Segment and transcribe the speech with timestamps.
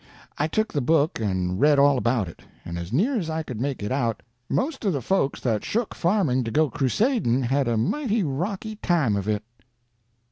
[0.39, 3.61] I took the book and read all about it, and as near as I could
[3.61, 7.77] make it out, most of the folks that shook farming to go crusading had a
[7.77, 9.43] mighty rocky time of it.